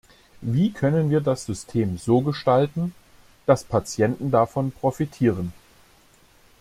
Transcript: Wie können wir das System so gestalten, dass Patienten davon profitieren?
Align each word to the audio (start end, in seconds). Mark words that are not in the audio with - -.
Wie 0.41 0.71
können 0.71 1.11
wir 1.11 1.21
das 1.21 1.45
System 1.45 1.99
so 1.99 2.21
gestalten, 2.21 2.95
dass 3.45 3.63
Patienten 3.63 4.31
davon 4.31 4.71
profitieren? 4.71 5.53